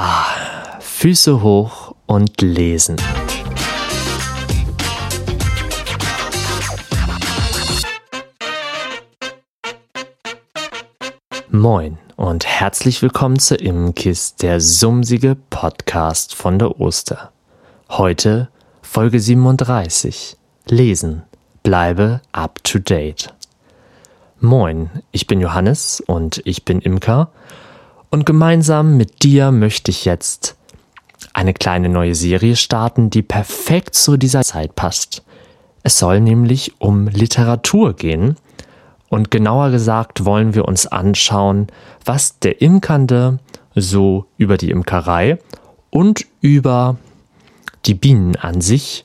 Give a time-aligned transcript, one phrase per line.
[0.00, 2.94] Ah, Füße hoch und lesen.
[11.50, 17.32] Moin und herzlich willkommen zu Imkist, der sumsige Podcast von der Oster.
[17.88, 18.50] Heute
[18.82, 20.36] Folge 37.
[20.68, 21.24] Lesen.
[21.64, 23.34] Bleibe up to date.
[24.38, 27.32] Moin, ich bin Johannes und ich bin Imker
[28.10, 30.56] und gemeinsam mit dir möchte ich jetzt
[31.32, 35.22] eine kleine neue Serie starten, die perfekt zu dieser Zeit passt.
[35.82, 38.36] Es soll nämlich um Literatur gehen
[39.08, 41.68] und genauer gesagt wollen wir uns anschauen,
[42.04, 43.38] was der Imkernde
[43.74, 45.38] so über die Imkerei
[45.90, 46.96] und über
[47.86, 49.04] die Bienen an sich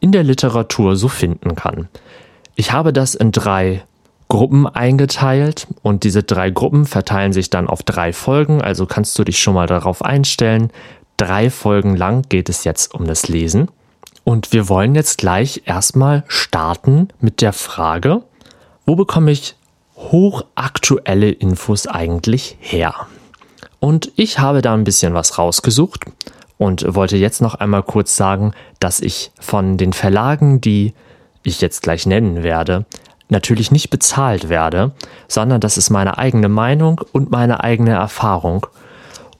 [0.00, 1.88] in der Literatur so finden kann.
[2.54, 3.84] Ich habe das in drei
[4.28, 9.24] Gruppen eingeteilt und diese drei Gruppen verteilen sich dann auf drei Folgen, also kannst du
[9.24, 10.70] dich schon mal darauf einstellen.
[11.16, 13.70] Drei Folgen lang geht es jetzt um das Lesen
[14.24, 18.22] und wir wollen jetzt gleich erstmal starten mit der Frage,
[18.84, 19.56] wo bekomme ich
[19.96, 22.94] hochaktuelle Infos eigentlich her?
[23.80, 26.04] Und ich habe da ein bisschen was rausgesucht
[26.58, 30.92] und wollte jetzt noch einmal kurz sagen, dass ich von den Verlagen, die
[31.42, 32.84] ich jetzt gleich nennen werde,
[33.28, 34.92] natürlich nicht bezahlt werde,
[35.26, 38.66] sondern das ist meine eigene Meinung und meine eigene Erfahrung.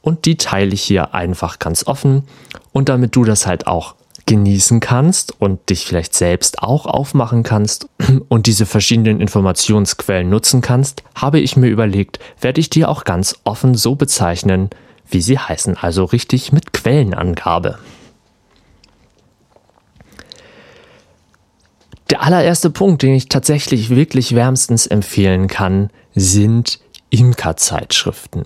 [0.03, 2.25] Und die teile ich hier einfach ganz offen.
[2.73, 3.95] Und damit du das halt auch
[4.27, 7.89] genießen kannst und dich vielleicht selbst auch aufmachen kannst
[8.29, 13.37] und diese verschiedenen Informationsquellen nutzen kannst, habe ich mir überlegt, werde ich dir auch ganz
[13.45, 14.69] offen so bezeichnen,
[15.11, 17.79] wie sie heißen, also richtig mit Quellenangabe.
[22.11, 28.45] Der allererste Punkt, den ich tatsächlich wirklich wärmstens empfehlen kann, sind Imkerzeitschriften.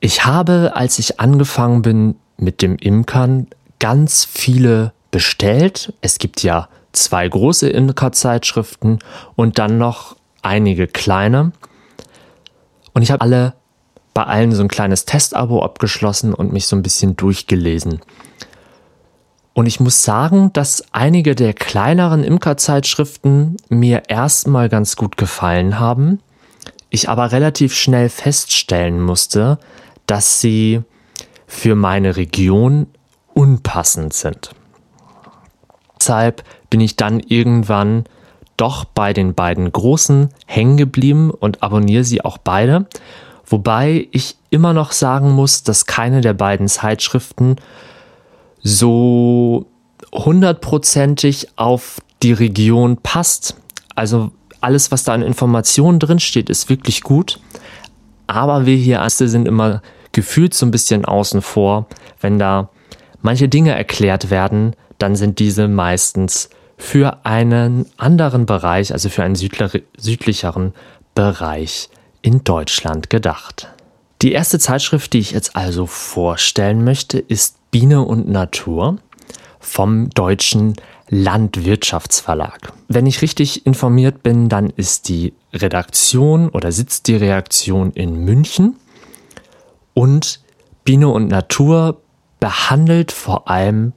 [0.00, 5.92] Ich habe, als ich angefangen bin mit dem Imkern, ganz viele bestellt.
[6.00, 8.98] Es gibt ja zwei große Imkerzeitschriften
[9.36, 11.52] und dann noch einige kleine.
[12.94, 13.54] Und ich habe alle
[14.14, 18.00] bei allen so ein kleines Testabo abgeschlossen und mich so ein bisschen durchgelesen.
[19.54, 26.20] Und ich muss sagen, dass einige der kleineren Imkerzeitschriften mir erstmal ganz gut gefallen haben,
[26.88, 29.58] ich aber relativ schnell feststellen musste,
[30.06, 30.82] dass sie
[31.46, 32.86] für meine Region
[33.34, 34.50] unpassend sind.
[35.98, 38.04] Deshalb bin ich dann irgendwann
[38.56, 42.86] doch bei den beiden großen hängen geblieben und abonniere sie auch beide,
[43.46, 47.56] wobei ich immer noch sagen muss, dass keine der beiden Zeitschriften
[48.62, 49.66] so
[50.12, 53.56] hundertprozentig auf die Region passt.
[53.94, 54.30] Also
[54.60, 57.40] alles, was da an Informationen drin steht, ist wirklich gut.
[58.26, 61.86] Aber wir hier Ärzte sind immer gefühlt so ein bisschen außen vor.
[62.20, 62.70] Wenn da
[63.20, 69.36] manche Dinge erklärt werden, dann sind diese meistens für einen anderen Bereich, also für einen
[69.36, 70.74] südlicheren
[71.14, 71.88] Bereich
[72.22, 73.68] in Deutschland gedacht.
[74.22, 78.98] Die erste Zeitschrift, die ich jetzt also vorstellen möchte, ist Biene und Natur
[79.58, 80.74] vom deutschen
[81.08, 82.72] Landwirtschaftsverlag.
[82.88, 88.76] Wenn ich richtig informiert bin, dann ist die Redaktion oder sitzt die Reaktion in München
[89.94, 90.40] und
[90.84, 92.02] Biene und Natur
[92.40, 93.94] behandelt vor allem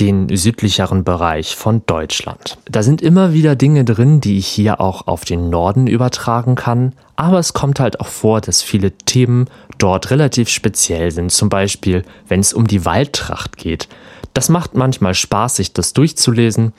[0.00, 2.58] den südlicheren Bereich von Deutschland.
[2.64, 6.94] Da sind immer wieder Dinge drin, die ich hier auch auf den Norden übertragen kann,
[7.16, 9.46] aber es kommt halt auch vor, dass viele Themen
[9.78, 11.30] dort relativ speziell sind.
[11.30, 13.88] Zum Beispiel, wenn es um die Waldtracht geht.
[14.34, 16.72] Das macht manchmal Spaß, sich das durchzulesen,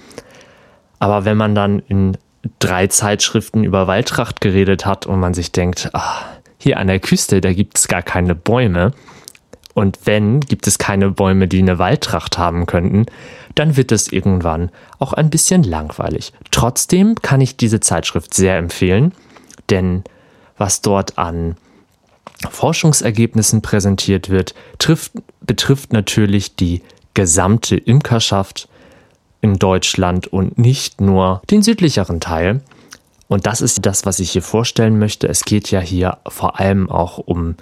[1.00, 2.18] aber wenn man dann in
[2.59, 6.25] drei Zeitschriften über Waldtracht geredet hat und man sich denkt, ach,
[6.57, 8.91] hier an der Küste, da gibt es gar keine Bäume,
[9.73, 13.06] und wenn, gibt es keine Bäume, die eine Waldtracht haben könnten,
[13.56, 14.69] dann wird es irgendwann
[15.00, 16.31] auch ein bisschen langweilig.
[16.51, 19.13] Trotzdem kann ich diese Zeitschrift sehr empfehlen,
[19.69, 20.03] denn
[20.57, 21.56] was dort an
[22.50, 26.81] Forschungsergebnissen präsentiert wird, trifft, betrifft natürlich die
[27.13, 28.68] gesamte Imkerschaft
[29.42, 32.62] in Deutschland und nicht nur den südlicheren Teil.
[33.27, 35.27] Und das ist das, was ich hier vorstellen möchte.
[35.27, 37.56] Es geht ja hier vor allem auch um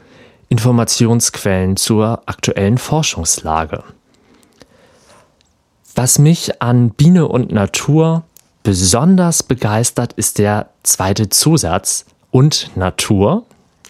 [0.51, 3.85] Informationsquellen zur aktuellen Forschungslage.
[5.95, 8.23] Was mich an Biene und Natur
[8.61, 13.45] besonders begeistert, ist der zweite Zusatz und Natur.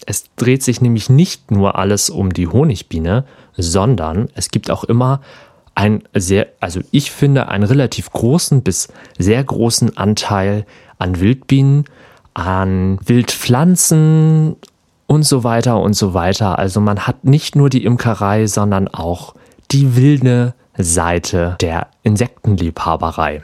[0.06, 3.24] Es dreht sich nämlich nicht nur alles um die Honigbiene,
[3.56, 5.20] sondern es gibt auch immer
[5.74, 8.86] ein sehr, also ich finde, einen relativ großen bis
[9.18, 10.64] sehr großen Anteil
[10.98, 11.86] an Wildbienen,
[12.34, 14.56] an Wildpflanzen
[15.12, 16.58] und so weiter und so weiter.
[16.58, 19.34] Also man hat nicht nur die Imkerei, sondern auch
[19.70, 23.42] die wilde Seite der Insektenliebhaberei.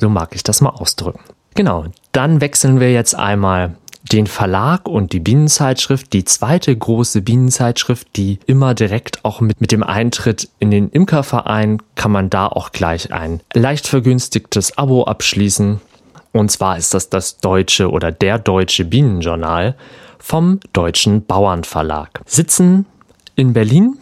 [0.00, 1.20] So mag ich das mal ausdrücken.
[1.54, 3.74] Genau, dann wechseln wir jetzt einmal
[4.12, 9.72] den Verlag und die Bienenzeitschrift, die zweite große Bienenzeitschrift, die immer direkt auch mit, mit
[9.72, 15.82] dem Eintritt in den Imkerverein kann man da auch gleich ein leicht vergünstigtes Abo abschließen.
[16.34, 19.76] Und zwar ist das das deutsche oder der deutsche Bienenjournal
[20.18, 22.22] vom Deutschen Bauernverlag.
[22.26, 22.86] Sitzen
[23.36, 23.96] in Berlin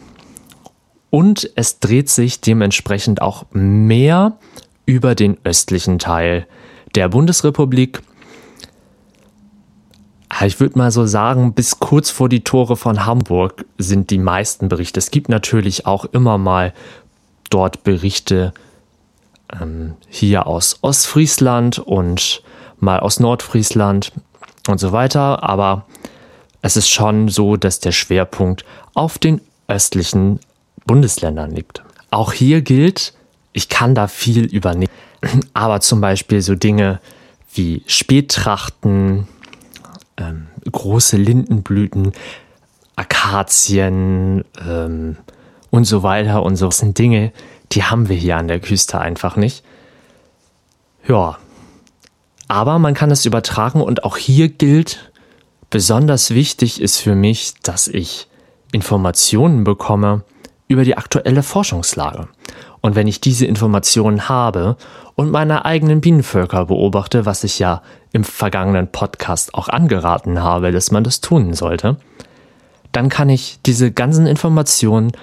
[1.11, 4.39] und es dreht sich dementsprechend auch mehr
[4.87, 6.47] über den östlichen Teil
[6.95, 8.01] der Bundesrepublik.
[10.43, 14.69] Ich würde mal so sagen, bis kurz vor die Tore von Hamburg sind die meisten
[14.69, 14.97] Berichte.
[14.97, 16.73] Es gibt natürlich auch immer mal
[17.51, 18.55] dort Berichte
[19.61, 22.41] ähm, hier aus Ostfriesland und
[22.79, 24.11] mal aus Nordfriesland
[24.67, 25.43] und so weiter.
[25.43, 25.85] Aber
[26.61, 30.39] es ist schon so, dass der Schwerpunkt auf den östlichen
[30.85, 31.83] Bundesländern liegt.
[32.11, 33.13] Auch hier gilt,
[33.53, 34.91] ich kann da viel übernehmen,
[35.53, 36.99] aber zum Beispiel so Dinge
[37.53, 39.27] wie Spättrachten,
[40.17, 42.13] ähm, große Lindenblüten,
[42.95, 45.17] Akazien ähm,
[45.69, 47.31] und so weiter und so das sind Dinge,
[47.73, 49.63] die haben wir hier an der Küste einfach nicht.
[51.07, 51.37] Ja,
[52.47, 55.11] aber man kann es übertragen und auch hier gilt,
[55.73, 58.27] Besonders wichtig ist für mich, dass ich
[58.71, 60.23] Informationen bekomme
[60.67, 62.27] über die aktuelle Forschungslage.
[62.79, 64.77] Und wenn ich diese Informationen habe
[65.15, 67.81] und meine eigenen Bienenvölker beobachte, was ich ja
[68.11, 71.97] im vergangenen Podcast auch angeraten habe, dass man das tun sollte,
[72.91, 75.13] dann kann ich diese ganzen Informationen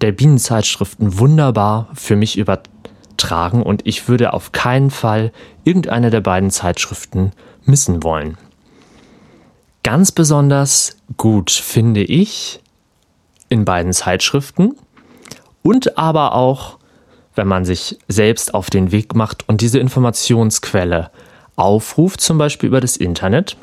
[0.00, 5.32] der Bienenzeitschriften wunderbar für mich übertragen und ich würde auf keinen Fall
[5.64, 7.32] irgendeine der beiden Zeitschriften
[7.64, 8.36] missen wollen.
[9.82, 12.60] Ganz besonders gut finde ich
[13.48, 14.76] in beiden Zeitschriften
[15.62, 16.78] und aber auch,
[17.34, 21.10] wenn man sich selbst auf den Weg macht und diese Informationsquelle
[21.54, 23.56] aufruft, zum Beispiel über das Internet,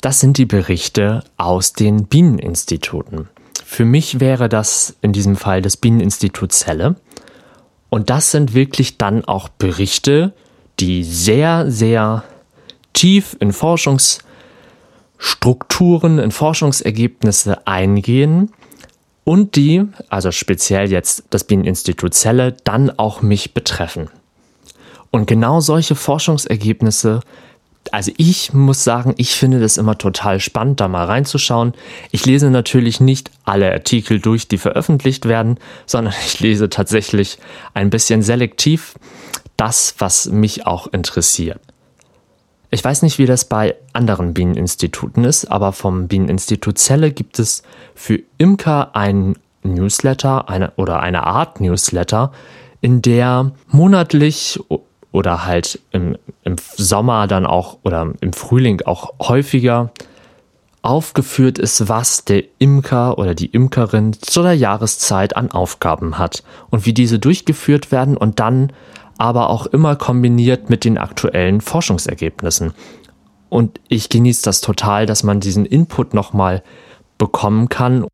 [0.00, 3.28] das sind die Berichte aus den Bieneninstituten.
[3.64, 6.96] Für mich wäre das in diesem Fall das Bieneninstitut Celle.
[7.90, 10.32] Und das sind wirklich dann auch Berichte,
[10.80, 12.24] die sehr, sehr
[12.92, 14.20] tief in Forschungs-
[15.26, 18.52] Strukturen in Forschungsergebnisse eingehen
[19.24, 24.10] und die, also speziell jetzt das Bieneninstitut Zelle, dann auch mich betreffen.
[25.10, 27.20] Und genau solche Forschungsergebnisse,
[27.94, 31.74] also ich muss sagen, ich finde das immer total spannend, da mal reinzuschauen.
[32.10, 37.38] Ich lese natürlich nicht alle Artikel durch, die veröffentlicht werden, sondern ich lese tatsächlich
[37.72, 38.96] ein bisschen selektiv
[39.56, 41.60] das, was mich auch interessiert.
[42.70, 47.62] Ich weiß nicht, wie das bei anderen Bieneninstituten ist, aber vom Bieneninstitut Celle gibt es
[47.94, 52.32] für Imker ein Newsletter eine, oder eine Art Newsletter,
[52.80, 54.58] in der monatlich
[55.14, 59.92] oder halt im, im Sommer dann auch oder im Frühling auch häufiger
[60.82, 66.84] aufgeführt ist, was der Imker oder die Imkerin zu der Jahreszeit an Aufgaben hat und
[66.84, 68.72] wie diese durchgeführt werden und dann
[69.16, 72.74] aber auch immer kombiniert mit den aktuellen Forschungsergebnissen.
[73.48, 76.64] Und ich genieße das total, dass man diesen Input nochmal
[77.18, 78.08] bekommen kann.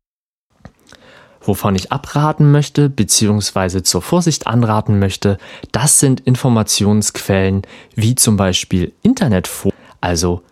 [1.43, 5.37] Wovon ich abraten möchte, beziehungsweise zur Vorsicht anraten möchte,
[5.71, 7.63] das sind Informationsquellen
[7.95, 10.43] wie zum Beispiel Internetforen, also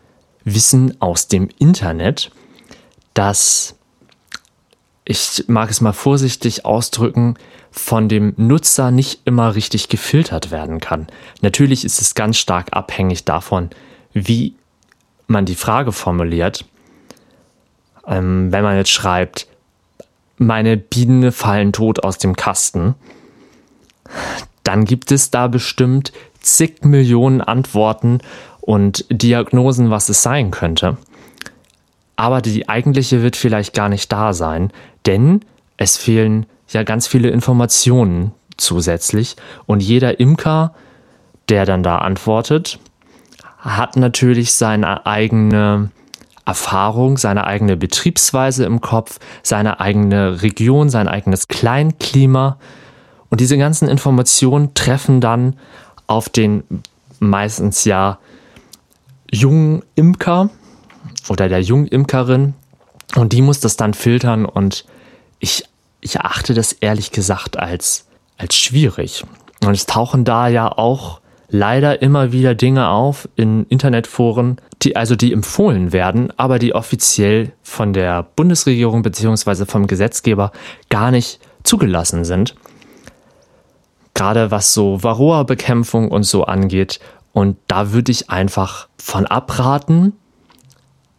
[0.45, 2.31] Wissen aus dem Internet,
[3.13, 3.75] das,
[5.05, 7.35] ich mag es mal vorsichtig ausdrücken,
[7.71, 11.07] von dem Nutzer nicht immer richtig gefiltert werden kann.
[11.41, 13.69] Natürlich ist es ganz stark abhängig davon,
[14.13, 14.55] wie
[15.27, 16.65] man die Frage formuliert.
[18.07, 19.48] Ähm, wenn man jetzt schreibt,
[20.39, 22.95] meine Bienen fallen tot aus dem Kasten,
[24.63, 28.19] dann gibt es da bestimmt zig Millionen Antworten
[28.61, 30.97] und Diagnosen, was es sein könnte.
[32.15, 34.71] Aber die eigentliche wird vielleicht gar nicht da sein,
[35.05, 35.41] denn
[35.77, 39.35] es fehlen ja ganz viele Informationen zusätzlich.
[39.65, 40.73] Und jeder Imker,
[41.47, 42.79] der dann da antwortet,
[43.57, 45.91] hat natürlich seine eigene
[46.49, 52.57] Erfahrung, seine eigene Betriebsweise im Kopf, seine eigene Region, sein eigenes Kleinklima.
[53.29, 55.55] Und diese ganzen Informationen treffen dann
[56.07, 56.63] auf den
[57.19, 58.17] meistens ja
[59.31, 60.49] jungen Imker
[61.29, 62.55] oder der jungen Imkerin.
[63.15, 64.85] Und die muss das dann filtern und
[65.39, 65.65] ich
[66.01, 69.25] ich erachte das ehrlich gesagt als, als schwierig.
[69.63, 75.15] Und es tauchen da ja auch leider immer wieder Dinge auf in Internetforen, die also
[75.15, 79.65] die empfohlen werden, aber die offiziell von der Bundesregierung bzw.
[79.65, 80.51] vom Gesetzgeber
[80.89, 82.55] gar nicht zugelassen sind.
[84.13, 86.99] Gerade was so Varroa-Bekämpfung und so angeht.
[87.31, 90.13] Und da würde ich einfach von abraten.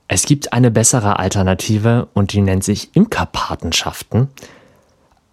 [0.08, 4.28] Es gibt eine bessere Alternative und die nennt sich Imkerpatenschaften.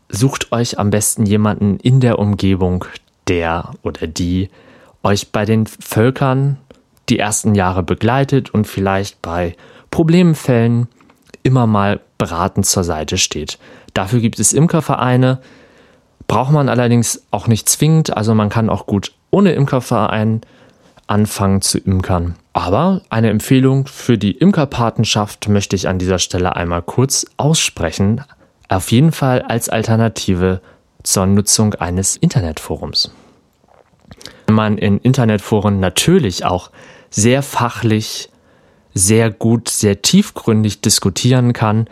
[0.10, 2.86] Sucht euch am besten jemanden in der Umgebung,
[3.28, 4.50] der oder die
[5.04, 6.58] euch bei den Völkern
[7.10, 9.56] die ersten Jahre begleitet und vielleicht bei
[9.92, 10.88] Problemfällen
[11.44, 13.58] immer mal beratend zur Seite steht.
[13.94, 15.40] Dafür gibt es Imkervereine,
[16.28, 20.42] braucht man allerdings auch nicht zwingend, also man kann auch gut ohne Imkerverein
[21.08, 22.36] anfangen zu imkern.
[22.54, 28.22] Aber eine Empfehlung für die Imkerpatenschaft möchte ich an dieser Stelle einmal kurz aussprechen.
[28.68, 30.62] Auf jeden Fall als Alternative
[31.04, 33.12] zur Nutzung eines Internetforums.
[34.50, 36.72] Man in Internetforen natürlich auch
[37.10, 38.30] sehr fachlich,
[38.94, 41.88] sehr gut, sehr tiefgründig diskutieren kann.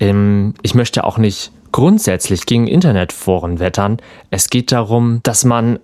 [0.00, 3.98] Ähm, ich möchte auch nicht grundsätzlich gegen Internetforen wettern.
[4.30, 5.78] Es geht darum, dass man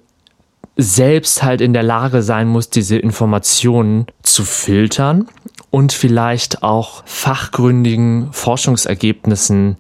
[0.77, 5.29] selbst halt in der Lage sein muss, diese Informationen zu filtern
[5.71, 9.77] und vielleicht auch fachgründigen Forschungsergebnissen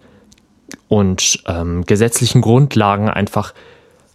[0.88, 3.54] und ähm, gesetzlichen Grundlagen einfach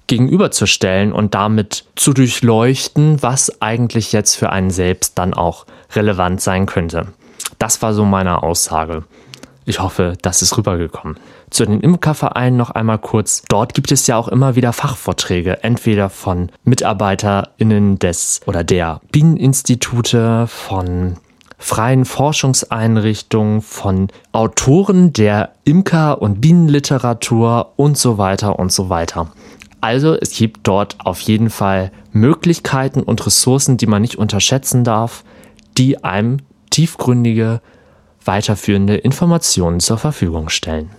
[0.07, 6.65] gegenüberzustellen und damit zu durchleuchten, was eigentlich jetzt für einen selbst dann auch relevant sein
[6.65, 7.07] könnte.
[7.59, 9.03] Das war so meine Aussage.
[9.65, 11.17] Ich hoffe, das ist rübergekommen.
[11.49, 13.43] Zu den Imkervereinen noch einmal kurz.
[13.49, 20.47] Dort gibt es ja auch immer wieder Fachvorträge, entweder von MitarbeiterInnen des oder der Bieneninstitute,
[20.47, 21.17] von
[21.57, 29.31] freien Forschungseinrichtungen, von Autoren der Imker- und Bienenliteratur und so weiter und so weiter.
[29.81, 35.23] Also es gibt dort auf jeden Fall Möglichkeiten und Ressourcen, die man nicht unterschätzen darf,
[35.77, 36.37] die einem
[36.71, 37.61] tiefgründige,
[38.25, 40.89] weiterführende Informationen zur Verfügung stellen.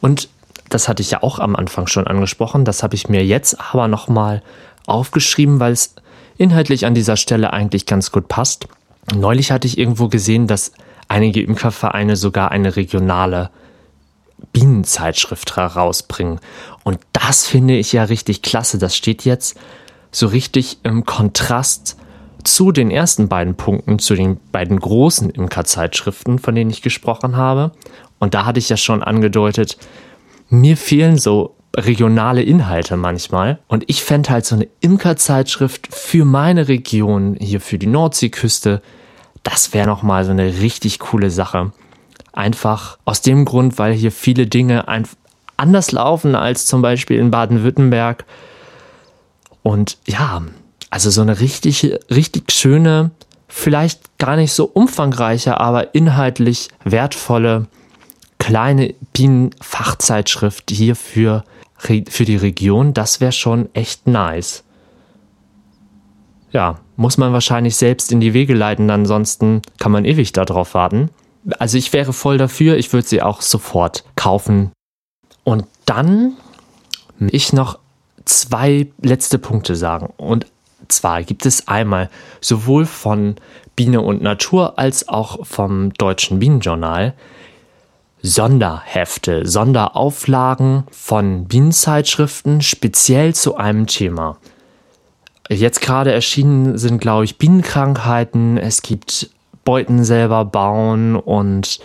[0.00, 0.28] Und
[0.68, 3.88] das hatte ich ja auch am Anfang schon angesprochen, das habe ich mir jetzt aber
[3.88, 4.42] nochmal
[4.86, 5.94] aufgeschrieben, weil es
[6.36, 8.68] inhaltlich an dieser Stelle eigentlich ganz gut passt.
[9.14, 10.72] Neulich hatte ich irgendwo gesehen, dass
[11.08, 13.50] einige Imkervereine sogar eine regionale
[14.52, 16.40] Bienenzeitschrift herausbringen.
[16.84, 18.78] Und das finde ich ja richtig klasse.
[18.78, 19.58] Das steht jetzt
[20.12, 21.96] so richtig im Kontrast
[22.44, 27.72] zu den ersten beiden Punkten, zu den beiden großen Imkerzeitschriften, von denen ich gesprochen habe.
[28.18, 29.78] Und da hatte ich ja schon angedeutet,
[30.50, 33.58] mir fehlen so regionale Inhalte manchmal.
[33.66, 38.82] Und ich fände halt so eine Imkerzeitschrift für meine Region, hier für die Nordseeküste,
[39.42, 41.72] das wäre nochmal so eine richtig coole Sache.
[42.32, 44.88] Einfach aus dem Grund, weil hier viele Dinge
[45.56, 48.24] anders laufen als zum Beispiel in Baden-Württemberg.
[49.62, 50.42] Und ja,
[50.90, 53.10] also so eine richtig, richtig schöne,
[53.48, 57.66] vielleicht gar nicht so umfangreiche, aber inhaltlich wertvolle
[58.38, 61.44] kleine Bienenfachzeitschrift hier für,
[61.78, 62.92] für die Region.
[62.92, 64.64] Das wäre schon echt nice.
[66.52, 71.10] Ja, muss man wahrscheinlich selbst in die Wege leiten, ansonsten kann man ewig darauf warten
[71.58, 74.72] also ich wäre voll dafür, ich würde sie auch sofort kaufen.
[75.44, 76.36] Und dann
[77.18, 77.78] ich noch
[78.24, 80.12] zwei letzte Punkte sagen.
[80.16, 80.46] Und
[80.88, 82.10] zwar gibt es einmal
[82.40, 83.36] sowohl von
[83.76, 87.14] Biene und Natur als auch vom Deutschen Bienenjournal
[88.22, 94.38] Sonderhefte, Sonderauflagen von Bienenzeitschriften speziell zu einem Thema.
[95.50, 98.56] Jetzt gerade erschienen sind, glaube ich, Bienenkrankheiten.
[98.56, 99.28] Es gibt
[99.64, 101.80] Beuten selber bauen und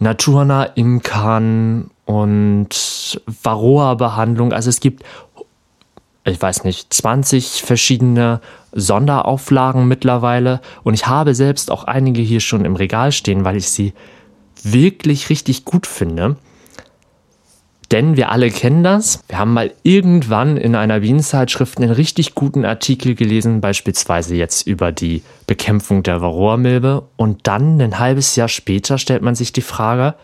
[0.00, 4.52] naturnah imkern und Varroa-Behandlung.
[4.52, 5.02] Also es gibt,
[6.24, 8.40] ich weiß nicht, 20 verschiedene
[8.72, 13.70] Sonderauflagen mittlerweile und ich habe selbst auch einige hier schon im Regal stehen, weil ich
[13.70, 13.94] sie
[14.62, 16.36] wirklich richtig gut finde.
[17.90, 19.20] Denn wir alle kennen das.
[19.28, 24.92] Wir haben mal irgendwann in einer Bienenzeitschrift einen richtig guten Artikel gelesen, beispielsweise jetzt über
[24.92, 27.04] die Bekämpfung der Varroa-Milbe.
[27.16, 30.14] Und dann ein halbes Jahr später stellt man sich die Frage,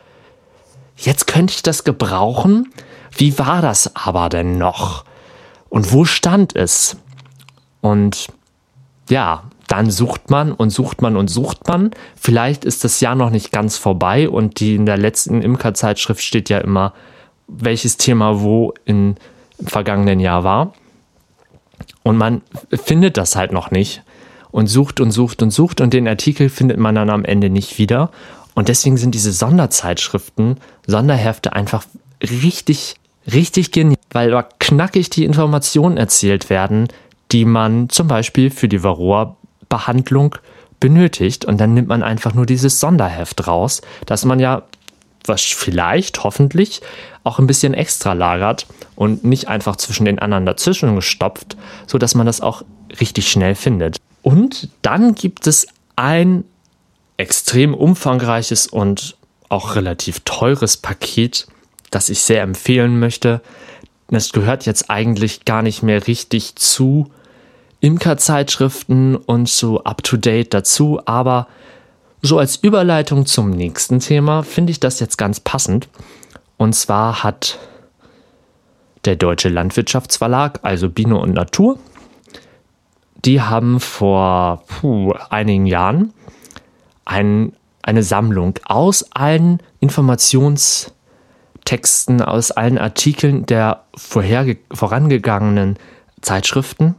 [0.98, 2.72] jetzt könnte ich das gebrauchen?
[3.16, 5.04] Wie war das aber denn noch?
[5.68, 6.96] Und wo stand es?
[7.80, 8.28] Und
[9.08, 11.90] ja, dann sucht man und sucht man und sucht man.
[12.16, 16.48] Vielleicht ist das Jahr noch nicht ganz vorbei und die in der letzten Imkerzeitschrift steht
[16.48, 16.94] ja immer
[17.48, 19.16] welches Thema wo in,
[19.58, 20.74] im vergangenen Jahr war.
[22.02, 24.02] Und man findet das halt noch nicht
[24.50, 27.78] und sucht und sucht und sucht und den Artikel findet man dann am Ende nicht
[27.78, 28.10] wieder.
[28.58, 31.84] Und deswegen sind diese Sonderzeitschriften, Sonderhefte einfach
[32.20, 32.96] richtig,
[33.32, 36.88] richtig genial, weil da knackig die Informationen erzählt werden,
[37.30, 40.34] die man zum Beispiel für die Varroa-Behandlung
[40.80, 41.44] benötigt.
[41.44, 44.64] Und dann nimmt man einfach nur dieses Sonderheft raus, das man ja
[45.24, 46.80] was vielleicht, hoffentlich,
[47.22, 52.26] auch ein bisschen extra lagert und nicht einfach zwischen den anderen dazwischen gestopft, sodass man
[52.26, 52.62] das auch
[53.00, 53.98] richtig schnell findet.
[54.22, 56.42] Und dann gibt es ein
[57.18, 59.16] extrem umfangreiches und
[59.50, 61.46] auch relativ teures Paket,
[61.90, 63.42] das ich sehr empfehlen möchte.
[64.08, 67.10] Das gehört jetzt eigentlich gar nicht mehr richtig zu
[67.80, 71.46] Imker-Zeitschriften und so up-to-date dazu, aber
[72.22, 75.88] so als Überleitung zum nächsten Thema finde ich das jetzt ganz passend.
[76.56, 77.58] Und zwar hat
[79.04, 81.78] der Deutsche Landwirtschaftsverlag, also Biene und Natur,
[83.24, 86.12] die haben vor puh, einigen Jahren
[87.08, 95.76] ein, eine Sammlung aus allen Informationstexten, aus allen Artikeln der vorangegangenen
[96.20, 96.94] Zeitschriften,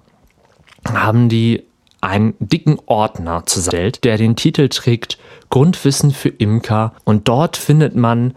[0.92, 1.64] haben die
[2.02, 5.18] einen dicken Ordner zusammenstellt, der den Titel trägt
[5.50, 8.34] Grundwissen für Imker und dort findet man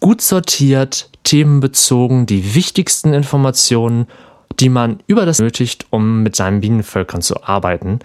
[0.00, 4.08] gut sortiert, themenbezogen die wichtigsten Informationen,
[4.60, 8.00] die man über das nötigt, um mit seinen Bienenvölkern zu arbeiten.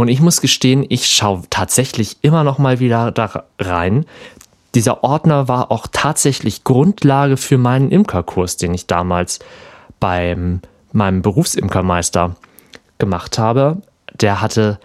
[0.00, 4.06] Und ich muss gestehen, ich schaue tatsächlich immer noch mal wieder da rein.
[4.74, 9.38] Dieser Ordner war auch tatsächlich Grundlage für meinen Imkerkurs, den ich damals
[9.98, 10.60] beim
[10.92, 12.34] meinem Berufsimkermeister
[12.98, 13.82] gemacht habe
[14.20, 14.78] der hatte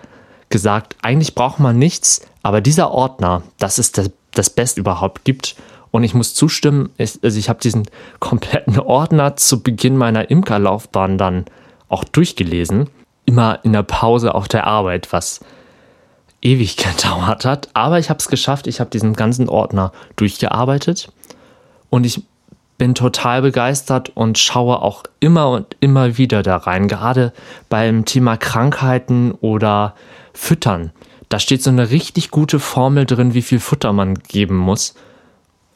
[0.50, 5.55] gesagt, eigentlich braucht man nichts, aber dieser Ordner, das ist das, das Beste überhaupt gibt.
[5.91, 7.88] Und ich muss zustimmen, ich, also ich habe diesen
[8.19, 11.45] kompletten Ordner zu Beginn meiner Imkerlaufbahn dann
[11.88, 12.89] auch durchgelesen.
[13.25, 15.41] Immer in der Pause auf der Arbeit, was
[16.41, 17.70] ewig gedauert hat.
[17.74, 18.67] Aber ich habe es geschafft.
[18.67, 21.12] Ich habe diesen ganzen Ordner durchgearbeitet.
[21.89, 22.22] Und ich
[22.77, 27.32] bin total begeistert und schaue auch immer und immer wieder da rein, gerade
[27.70, 29.96] beim Thema Krankheiten oder
[30.34, 30.91] Füttern.
[31.29, 34.96] Da steht so eine richtig gute Formel drin, wie viel Futter man geben muss.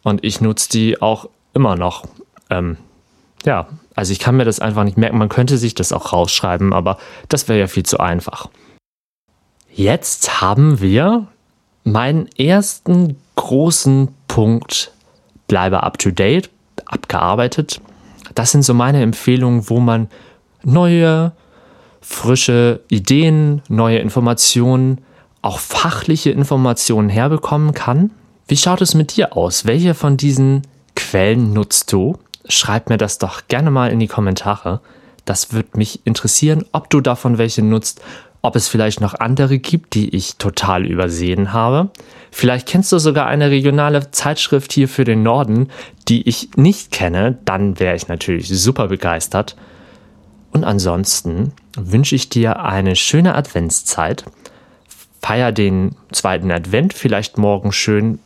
[0.03, 2.03] Und ich nutze die auch immer noch.
[2.49, 2.77] Ähm,
[3.45, 3.67] ja,
[3.99, 5.17] also ich kann mir das einfach nicht merken.
[5.17, 8.47] Man könnte sich das auch rausschreiben, aber das wäre ja viel zu einfach.
[9.73, 11.27] Jetzt haben wir
[11.83, 14.93] meinen ersten großen Punkt,
[15.49, 16.49] bleibe up to date,
[16.85, 17.81] abgearbeitet.
[18.35, 20.07] Das sind so meine Empfehlungen, wo man
[20.63, 21.33] neue,
[21.99, 24.99] frische Ideen, neue Informationen,
[25.41, 28.11] auch fachliche Informationen herbekommen kann.
[28.47, 29.65] Wie schaut es mit dir aus?
[29.65, 30.61] Welche von diesen
[30.95, 32.17] Quellen nutzt du?
[32.49, 34.81] Schreib mir das doch gerne mal in die Kommentare.
[35.25, 38.01] Das würde mich interessieren, ob du davon welche nutzt
[38.41, 41.89] ob es vielleicht noch andere gibt, die ich total übersehen habe.
[42.31, 45.69] Vielleicht kennst du sogar eine regionale Zeitschrift hier für den Norden,
[46.07, 49.55] die ich nicht kenne, dann wäre ich natürlich super begeistert.
[50.51, 54.25] Und ansonsten wünsche ich dir eine schöne Adventszeit.
[55.21, 58.19] Feier den zweiten Advent vielleicht morgen schön.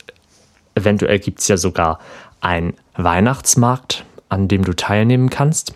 [0.76, 2.00] Eventuell gibt es ja sogar
[2.40, 5.76] einen Weihnachtsmarkt, an dem du teilnehmen kannst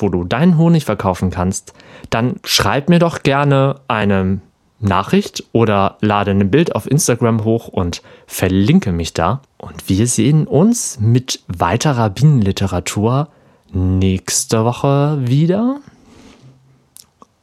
[0.00, 1.72] wo du deinen Honig verkaufen kannst,
[2.10, 4.40] dann schreib mir doch gerne eine
[4.78, 9.40] Nachricht oder lade ein Bild auf Instagram hoch und verlinke mich da.
[9.58, 13.28] Und wir sehen uns mit weiterer Bienenliteratur
[13.72, 15.80] nächste Woche wieder.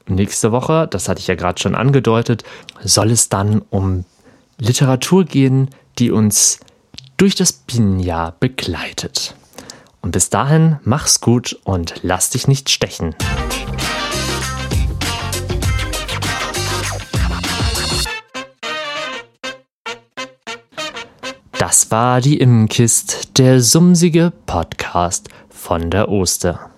[0.06, 2.44] Nächste Woche, das hatte ich ja gerade schon angedeutet,
[2.84, 4.06] soll es dann um
[4.60, 6.60] Literatur gehen, die uns
[7.18, 9.36] durch das Bienenjahr begleitet.
[10.04, 13.16] Und bis dahin, mach's gut und lass dich nicht stechen.
[21.58, 26.73] Das war die Immenkist, der sumsige Podcast von der Oster.